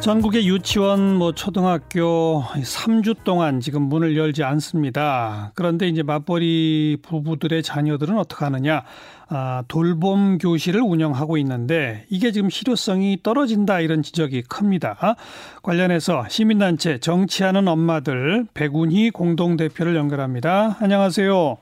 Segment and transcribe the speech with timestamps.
[0.00, 5.52] 전국의 유치원, 뭐 초등학교 3주 동안 지금 문을 열지 않습니다.
[5.54, 8.84] 그런데 이제 맞벌이 부부들의 자녀들은 어떻게 하느냐?
[9.28, 15.16] 아, 돌봄 교실을 운영하고 있는데 이게 지금 실효성이 떨어진다 이런 지적이 큽니다.
[15.62, 20.76] 관련해서 시민단체 정치하는 엄마들 백운희 공동대표를 연결합니다.
[20.80, 21.58] 안녕하세요.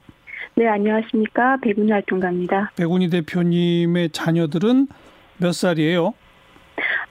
[0.54, 1.58] 네, 안녕하십니까.
[1.62, 2.70] 백운희 활동가입니다.
[2.76, 4.86] 백운희 대표님의 자녀들은
[5.38, 6.14] 몇 살이에요?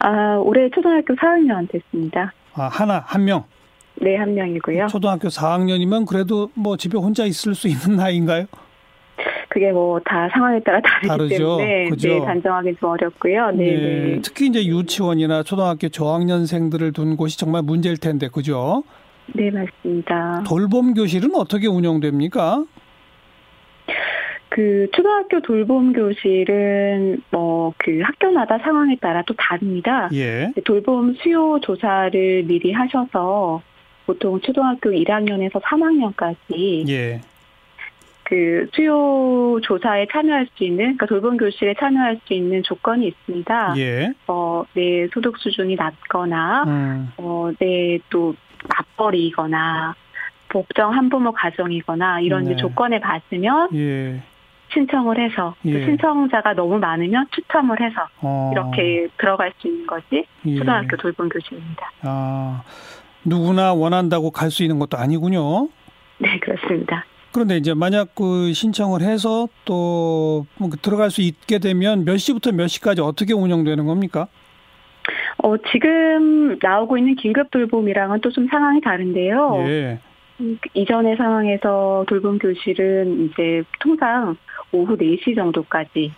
[0.08, 2.32] 아, 올해 초등학교 4학년 됐습니다.
[2.54, 3.44] 아, 하나, 한 명?
[4.00, 4.86] 네, 한 명이고요.
[4.88, 8.46] 초등학교 4학년이면 그래도 뭐 집에 혼자 있을 수 있는 나이인가요?
[9.50, 11.58] 그게 뭐 다 상황에 따라 다르기 다르죠.
[11.58, 12.08] 때문에 그죠?
[12.10, 13.52] 네, 단정하기 좀 어렵고요.
[13.52, 13.78] 네, 네,
[14.16, 14.20] 네.
[14.22, 18.84] 특히 이제 유치원이나 초등학교 저학년생들을 둔 곳이 정말 문제일 텐데, 그죠?
[19.34, 20.44] 네, 맞습니다.
[20.46, 22.64] 돌봄 교실은 어떻게 운영됩니까?
[24.50, 30.10] 그 초등학교 돌봄 교실은 뭐 그 학교마다 상황에 따라 또 다릅니다.
[30.14, 30.52] 예.
[30.64, 33.62] 돌봄 수요 조사를 미리 하셔서
[34.06, 37.22] 보통 초등학교 1학년에서 3학년까지 예.
[38.24, 43.76] 그 수요 조사에 참여할 수 있는, 그러니까 돌봄 교실에 참여할 수 있는 조건이 있습니다.
[43.78, 44.14] 예.
[44.28, 47.10] 어, 내 소득 수준이 낮거나, 음.
[47.18, 48.36] 어, 내또
[48.68, 49.94] 맞벌이거나,
[50.50, 52.56] 복정 한부모 가정이거나 이런 네.
[52.56, 54.24] 조건에 맞으면 예.
[54.76, 55.86] 신청을 해서 그 예.
[55.86, 58.52] 신청자가 너무 많으면 추첨을 해서 어.
[58.54, 60.56] 이렇게 들어갈 수 있는 것이 예.
[60.58, 61.92] 초등학교 돌봄 교실입니다.
[62.04, 62.62] 아,
[63.24, 65.70] 누구나 원한다고 갈 수 있는 것도 아니군요.
[66.20, 67.04] 네, 그렇습니다.
[67.34, 73.02] 그런데 이제 만약 그 신청을 해서 또뭐 들어갈 수 있게 되면 몇 시부터 몇 시까지
[73.02, 74.28] 어떻게 운영되는 겁니까?
[75.44, 79.56] 어, 지금 나오고 있는 긴급 돌봄이랑은 또 좀 상황이 다른데요.
[79.68, 80.00] 예.
[80.40, 84.36] 음, 이전의 상황에서 돌봄 교실은 이제 통상
[84.76, 86.12] 오후 4시 정도까지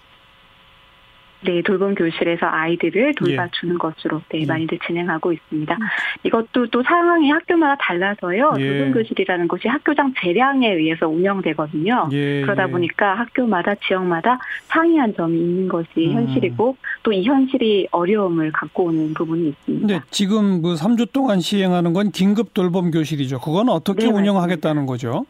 [1.46, 4.46] 네, 돌봄 교실에서 아이들을 돌봐주는 것으로 네, 예.
[4.48, 5.78] 많이들 진행하고 있습니다.
[6.24, 8.56] 이것도 또 상황이 학교마다 달라서요.
[8.58, 8.68] 예.
[8.68, 12.10] 돌봄 교실이라는 것이 학교장 재량에 의해서 운영되거든요.
[12.12, 12.42] 예.
[12.42, 12.72] 그러다 예.
[12.72, 16.14] 보니까 학교마다 지역마다 상이한 점이 있는 것이 음.
[16.14, 19.88] 현실이고 또 이 현실이 어려움을 갖고 오는 부분이 있습니다.
[19.88, 23.40] 근데 지금 그 3주 동안 시행하는 건 긴급 돌봄 교실이죠.
[23.40, 25.26] 그건 어떻게 네, 운영하겠다는 거죠?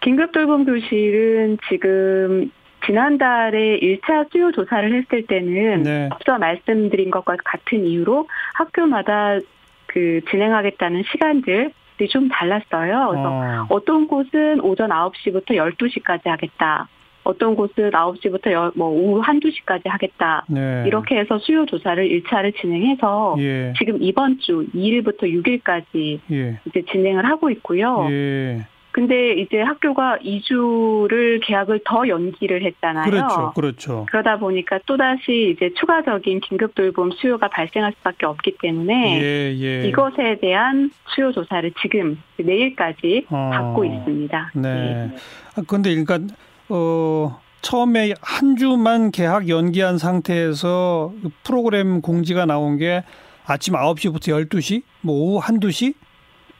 [0.00, 2.50] 긴급 돌봄 교실은 지금
[2.84, 6.08] 지난달에 1차 수요 조사를 했을 때는 네.
[6.12, 9.38] 앞서 말씀드린 것과 같은 이유로 학교마다
[9.86, 11.70] 그 진행하겠다는 시간들이
[12.10, 13.08] 좀 달랐어요.
[13.10, 13.66] 그래서 어.
[13.70, 16.88] 어떤 곳은 오전 9시부터 12시까지 하겠다.
[17.24, 20.44] 어떤 곳은 9시부터 여- 뭐 오후 1, 2시까지 하겠다.
[20.48, 20.84] 네.
[20.86, 23.72] 이렇게 해서 수요 조사를 1차를 진행해서 예.
[23.76, 26.60] 지금 이번 주 2일부터 6일까지 예.
[26.66, 28.06] 이제 진행을 하고 있고요.
[28.10, 28.64] 예.
[28.96, 33.04] 근데 이제 학교가 2주를 계약을 더 연기를 했잖아요.
[33.04, 33.52] 그렇죠.
[33.54, 34.06] 그렇죠.
[34.08, 39.86] 그러다 보니까 또다시 이제 추가적인 긴급 돌봄 수요가 발생할 수밖에 없기 때문에 예, 예.
[39.86, 43.50] 이것에 대한 수요 조사를 지금 내일까지 어.
[43.52, 44.52] 받고 있습니다.
[44.54, 45.14] 네.
[45.56, 46.34] 아, 근데 그러니까
[46.70, 53.04] 어 처음에 한 주만 계약 연기한 상태에서 그 프로그램 공지가 나온 게
[53.44, 55.92] 아침 9시부터 12시, 뭐 오후 1, 2시?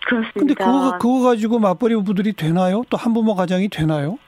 [0.07, 0.39] 그렇습니다.
[0.39, 2.85] 근데 그거 그거 가지고 맞벌이 부부들이 되나요?
[2.89, 4.19] 또 한부모 가정이 되나요?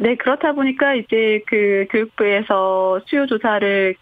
[0.00, 3.94] 네, 그렇다 보니까 이제 그 교육부에서 수요 조사를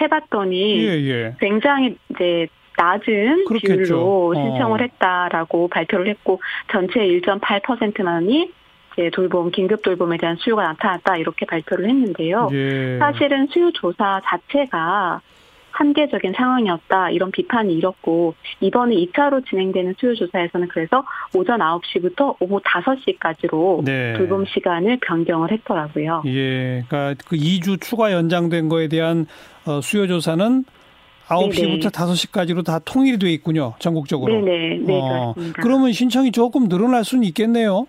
[0.00, 1.36] 해봤더니 예, 예.
[1.38, 2.48] 굉장히 이제
[2.78, 3.74] 낮은 그렇겠죠.
[3.74, 4.34] 비율로 어.
[4.34, 6.40] 신청을 했다라고 발표를 했고
[6.70, 8.50] 전체 1.8%만이
[8.94, 12.48] 이제 돌봄 긴급 돌봄에 대한 수요가 나타났다 이렇게 발표를 했는데요.
[12.52, 12.98] 예.
[12.98, 15.20] 사실은 수요 조사 자체가
[15.82, 21.04] 한계적인 상황이었다 이런 비판이 일었고 이번에 2차로 진행되는 수요 조사에서는 그래서
[21.34, 24.14] 오전 9시부터 오후 5시까지로 네.
[24.16, 26.22] 돌봄 시간을 변경을 했더라고요.
[26.26, 26.84] 예.
[26.88, 29.26] 그러니까 그 2주 추가 연장된 거에 대한
[29.66, 30.64] 어, 수요 조사는
[31.26, 31.88] 9시부터 네네.
[31.88, 33.74] 5시까지로 다 통일이 돼 있군요.
[33.80, 34.32] 전국적으로.
[34.32, 35.62] 네네, 네 어, 그렇습니다.
[35.62, 37.86] 그러면 신청이 조금 늘어날 수는 있겠네요.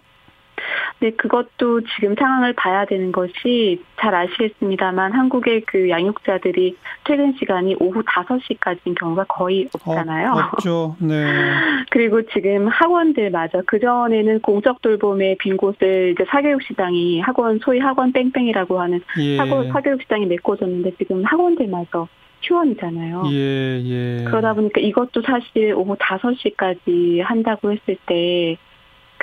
[1.03, 8.01] 네, 그것도 지금 상황을 봐야 되는 것이 잘 아시겠습니다만 한국의 그 양육자들이 퇴근 시간이 오후
[8.03, 10.29] 5시까지인 경우가 거의 없잖아요.
[10.31, 10.95] 어, 없죠.
[10.99, 11.25] 네.
[11.91, 18.79] 그리고 지금 학원들마저 그전에는 공적 돌봄의 빈 곳을 이제 사교육 시장이 학원 소위 학원 뺑뺑이라고
[18.79, 19.35] 하는 예.
[19.35, 22.07] 사고, 사교육 시장이 메꿔졌는데 지금 학원들마저
[22.43, 23.23] 휴원이잖아요.
[23.33, 24.23] 예, 예.
[24.23, 28.57] 그러다 보니까 이것도 사실 오후 5시까지 한다고 했을 때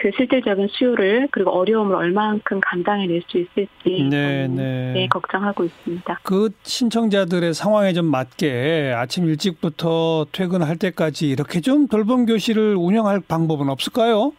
[0.01, 4.93] 그 실질적인 수요를 그리고 어려움을 얼마만큼 감당해낼 수 있을지 네, 네.
[4.95, 6.21] 네, 걱정하고 있습니다.
[6.23, 13.69] 그 신청자들의 상황에 좀 맞게 아침 일찍부터 퇴근할 때까지 이렇게 좀 돌봄 교실을 운영할 방법은
[13.69, 14.33] 없을까요?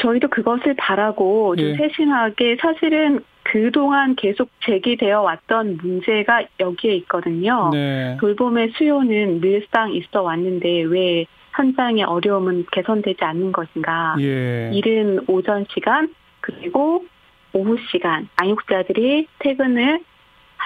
[0.00, 1.76] 저희도 그것을 바라고 좀 예.
[1.76, 7.70] 세심하게 사실은 그동안 계속 제기되어 왔던 문제가 여기에 있거든요.
[7.72, 8.16] 네.
[8.20, 11.26] 돌봄의 수요는 늘상 있어 왔는데 왜
[11.56, 14.16] 현장의 어려움은 개선되지 않는 것인가.
[14.20, 14.70] 예.
[14.72, 17.04] 이른 오전 시간 그리고
[17.52, 20.00] 오후 시간 양육자들이 퇴근을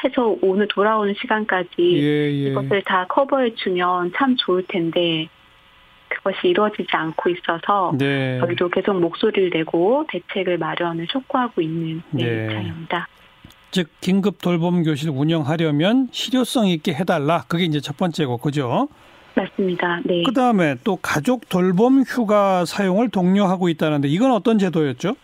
[0.04, 2.50] 해서 오늘 돌아오는 시간까지 예, 예.
[2.50, 5.28] 이것을 다 커버해 주면 참 좋을 텐데
[6.08, 8.40] 그것이 이루어지지 않고 있어서 네.
[8.40, 12.44] 저희도 계속 목소리를 내고 대책을 마련을 촉구하고 있는 네, 네.
[12.44, 13.08] 입장입니다.
[13.70, 17.44] 즉 긴급 돌봄 교실 운영하려면 실효성 있게 해달라.
[17.46, 18.88] 그게 이제 첫 번째고, 그죠?
[19.40, 20.00] 맞습니다.
[20.04, 20.22] 네.
[20.24, 25.16] 그 다음에 또 가족 돌봄 휴가 사용을 독려하고 있다는데 이건 어떤 제도였죠?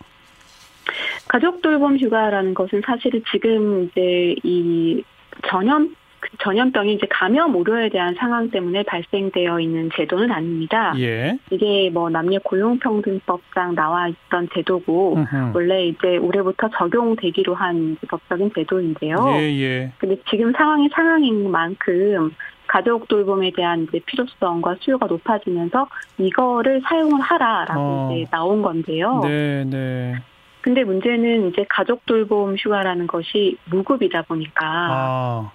[1.27, 5.03] 가족 돌봄 휴가라는 것은 사실은 지금 이제 이
[5.49, 10.93] 전염 그 전염병이 이제 감염 우려에 대한 상황 때문에 발생되어 있는 제도는 아닙니다.
[10.97, 11.37] 예.
[11.51, 15.51] 이게 뭐 남녀 고용평등법상 나와 있던 제도고 음흠.
[15.53, 19.15] 원래 이제 올해부터 적용되기로 한 법적인 제도인데요.
[19.37, 19.91] 예, 예.
[19.97, 22.31] 근데 지금 상황이 상황인 만큼
[22.67, 25.87] 가족 돌봄에 대한 이제 필요성과 수요가 높아지면서
[26.17, 28.11] 이거를 사용을 하라라고 어.
[28.13, 29.21] 이제 나온 건데요.
[29.23, 30.15] 네, 네.
[30.61, 35.51] 근데 문제는 이제 가족 돌봄 휴가라는 것이 무급이다 보니까 아,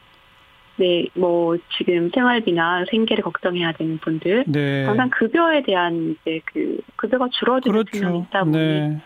[0.83, 4.85] 네, 뭐 지금 생활비나 생계를 걱정해야 되는 분들 네.
[4.85, 8.27] 항상 급여에 대한 이제 그 급여가 줄어드는 그렇죠.
[8.29, 9.01] 있다 보니 네.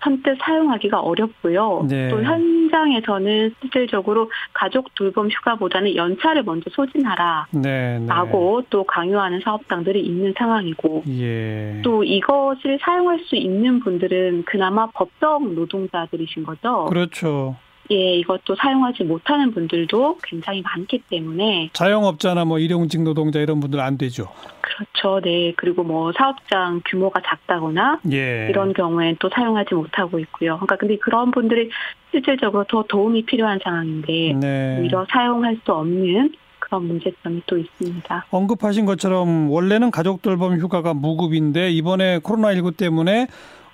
[0.00, 1.86] 선뜻 사용하기가 어렵고요.
[1.88, 2.08] 네.
[2.08, 7.46] 또 현장에서는 실질적으로 가족 돌봄 휴가보다는 연차를 먼저 소진하라.
[7.52, 8.06] 네, 네.
[8.06, 11.80] 라고 또 강요하는 사업장들이 있는 상황이고 예.
[11.82, 16.84] 또 이것을 사용할 수 있는 분들은 그나마 법정 노동자들이신 거죠.
[16.84, 17.56] 그렇죠.
[17.90, 23.96] 예, 이것도 사용하지 못하는 분들도 굉장히 많기 때문에 자영업자나 뭐 일용직 노동자 이런 분들 안
[23.96, 24.28] 되죠.
[24.60, 25.20] 그렇죠.
[25.20, 25.52] 네.
[25.56, 28.48] 그리고 뭐 사업장 규모가 작다거나 예.
[28.50, 30.56] 이런 경우엔 또 사용하지 못하고 있고요.
[30.56, 31.70] 그러니까 근데 그런 분들이
[32.10, 34.78] 실질적으로 더 도움이 필요한 상황인데 네.
[34.80, 38.26] 오히려 사용할 수 없는 그런 문제점이 또 있습니다.
[38.30, 43.26] 언급하신 것처럼 원래는 가족 돌봄 휴가가 무급인데 이번에 코로나19 때문에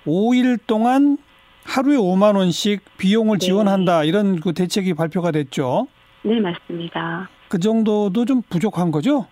[0.05, 1.17] 5일 동안
[1.65, 3.45] 하루에 5만 원씩 비용을 네.
[3.47, 5.87] 지원한다 이런 그 대책이 발표가 됐죠.
[6.21, 7.29] 네, 맞습니다.
[7.49, 9.27] 그 정도도 좀 부족한 거죠?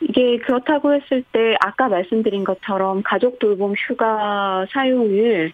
[0.00, 5.52] 이게 그렇다고 했을 때 아까 말씀드린 것처럼 가족 돌봄 휴가 사용을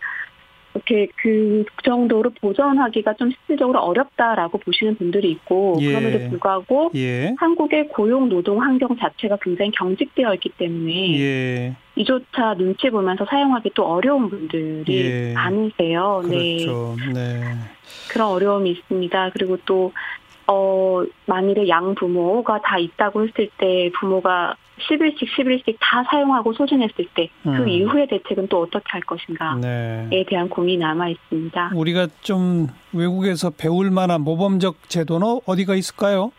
[0.79, 5.89] 이렇게 그 정도로 보전하기가 좀 실질적으로 어렵다라고 보시는 분들이 있고 예.
[5.89, 7.35] 그럼에도 불구하고 예.
[7.39, 11.77] 한국의 고용 노동 환경 자체가 굉장히 경직되어 있기 때문에 예.
[11.97, 15.33] 이조차 눈치 보면서 사용하기 또 어려운 분들이 예.
[15.33, 16.23] 많으세요.
[16.29, 16.65] 네.
[16.65, 16.97] 그렇죠.
[17.13, 17.41] 네.
[18.11, 19.31] 그런 어려움이 있습니다.
[19.33, 19.93] 그리고 또,
[20.47, 27.31] 어, 만일에 양 부모가 다 있다고 했을 때 부모가 10일씩 10일씩 다 사용하고 소진했을 때그
[27.47, 27.69] 음.
[27.69, 30.25] 이후의 대책은 또 어떻게 할 것인가에 네.
[30.29, 31.73] 대한 고민이 남아 있습니다.
[31.75, 36.33] 우리가 좀 외국에서 배울 만한 모범적 제도는 어디가 있을까요?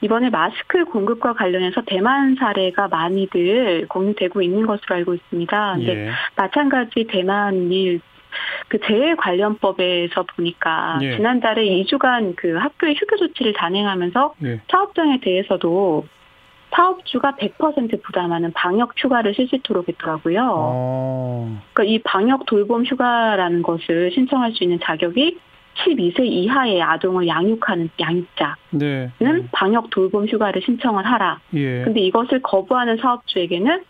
[0.00, 5.76] 이번에 마스크 공급과 관련해서 대만 사례가 많이들 공유되고 있는 것으로 알고 있습니다.
[5.82, 6.10] 예.
[6.34, 8.00] 마찬가지 대만이
[8.68, 11.16] 그 재해 관련법에서 보니까 예.
[11.16, 14.60] 지난달에 2주간 그 학교의 휴교 조치를 단행하면서 예.
[14.68, 16.06] 사업장에 대해서도
[16.74, 20.48] 사업주가 100% 부담하는 방역 휴가를 실시토록 했더라고요.
[20.54, 21.60] 어.
[21.72, 25.38] 그러니까 이 방역 돌봄 휴가라는 것을 신청할 수 있는 자격이
[25.74, 29.10] 12세 이하의 아동을 양육하는 양육자는 네.
[29.52, 31.40] 방역 돌봄 휴가를 신청을 하라.
[31.54, 31.84] 예.
[31.84, 33.84] 근데 이것을 거부하는 사업주에게는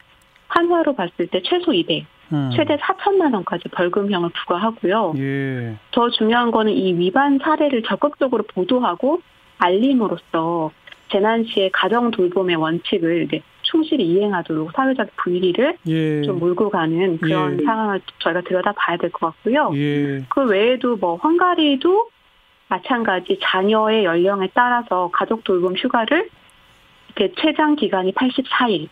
[0.49, 2.51] 한화로 봤을 때 최소 200, 음.
[2.55, 5.15] 최대 4천만 원까지 벌금형을 부과하고요.
[5.17, 5.77] 예.
[5.91, 9.21] 더 중요한 거는 이 위반 사례를 적극적으로 보도하고
[9.59, 10.71] 알림으로써
[11.13, 16.23] 재난 시에 가정 돌봄의 원칙을 이제 충실히 이행하도록 사회적 분위기를 예.
[16.23, 17.65] 좀 몰고 가는 그런 예.
[17.65, 19.71] 상황을 저희가 들여다봐야 될 것 같고요.
[19.75, 20.25] 예.
[20.31, 22.09] 그 외에도 뭐 헝가리도
[22.69, 26.29] 마찬가지 자녀의 연령에 따라서 가족 돌봄 휴가를
[27.15, 28.89] 이렇게 최장 기간이 84일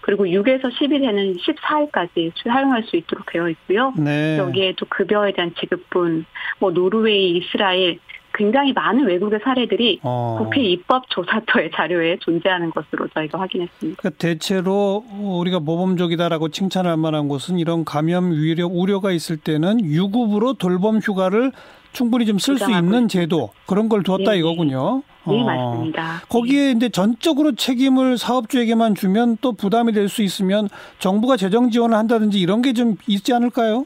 [0.00, 3.92] 그리고 6에서 10일에는 14일까지 사용할 수 있도록 되어 있고요.
[3.96, 4.38] 네.
[4.38, 6.24] 여기에도 급여에 대한 지급분,
[6.58, 7.98] 뭐 노르웨이, 이스라엘
[8.40, 10.38] 굉장히 많은 외국의 사례들이 어.
[10.42, 14.00] 국회 입법조사처의 자료에 존재하는 것으로 저희가 확인했습니다.
[14.00, 21.00] 그러니까 대체로 우리가 모범적이다라고 칭찬할 만한 곳은 이런 감염 우려, 우려가 있을 때는 유급으로 돌봄
[21.00, 21.52] 휴가를
[21.92, 25.02] 충분히 좀 쓸 수 있는 제도 그런 걸 두었다 네, 이거군요.
[25.26, 25.44] 네, 어.
[25.44, 26.22] 맞습니다.
[26.30, 30.68] 거기에 이제 전적으로 책임을 사업주에게만 주면 또 부담이 될 수 있으면
[30.98, 33.84] 정부가 재정 지원을 한다든지 이런 게 좀 있지 않을까요?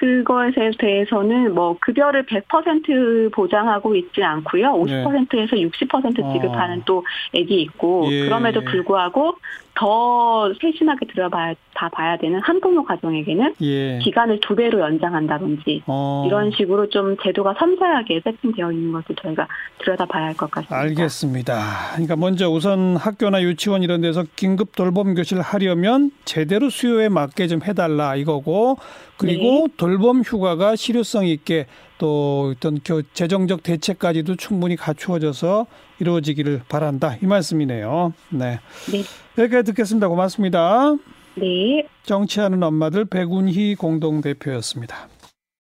[0.00, 4.72] 그거에 대해서는 뭐 급여를 100% 보장하고 있지 않고요.
[4.72, 6.82] 50%에서 60% 지급하는 어.
[6.86, 7.04] 또
[7.34, 8.24] 액이 있고 예.
[8.24, 9.34] 그럼에도 불구하고
[9.74, 13.98] 더 세심하게 들어봐야 다 봐야 되는 한부모 가정에게는 예.
[14.02, 16.24] 기간을 두 배로 연장한다든지 어.
[16.26, 19.46] 이런 식으로 좀 제도가 섬세하게 세팅되어 있는 것도 저희가
[19.78, 20.76] 들여다봐야 할 것 같습니다.
[20.76, 21.54] 알겠습니다.
[21.92, 27.60] 그러니까 먼저 우선 학교나 유치원 이런 데서 긴급 돌봄 교실 하려면 제대로 수요에 맞게 좀
[27.62, 28.76] 해달라 이거고
[29.16, 29.74] 그리고 네.
[29.90, 31.66] 돌봄 휴가가 실효성 있게
[31.98, 32.78] 또 어떤
[33.12, 35.66] 재정적 대책까지도 충분히 갖추어져서
[35.98, 38.12] 이루어지기를 바란다 이 말씀이네요.
[38.28, 38.60] 네.
[38.92, 39.02] 네.
[39.36, 40.06] 여기까지 듣겠습니다.
[40.06, 40.94] 고맙습니다.
[41.34, 41.88] 네.
[42.04, 45.08] 정치하는 엄마들 백운희 공동대표였습니다.